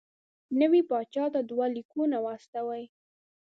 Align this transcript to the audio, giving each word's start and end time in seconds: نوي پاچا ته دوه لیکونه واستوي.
نوي 0.59 0.81
پاچا 0.89 1.25
ته 1.33 1.39
دوه 1.49 1.65
لیکونه 1.75 2.17
واستوي. 2.25 2.83